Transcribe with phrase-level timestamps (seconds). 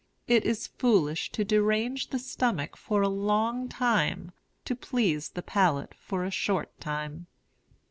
[0.27, 4.31] It is foolish to derange the stomach for a long time
[4.65, 7.27] to please the palate for a short time.